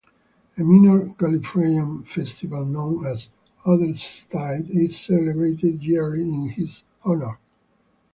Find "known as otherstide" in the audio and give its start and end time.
2.65-4.67